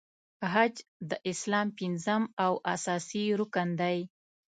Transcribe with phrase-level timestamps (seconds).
[0.53, 0.75] حج
[1.09, 3.97] د اسلام پنځم او اساسې رکن دی.